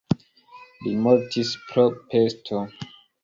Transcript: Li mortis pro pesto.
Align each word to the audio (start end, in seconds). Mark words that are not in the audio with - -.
Li 0.85 0.93
mortis 1.07 1.51
pro 1.67 1.85
pesto. 2.15 2.63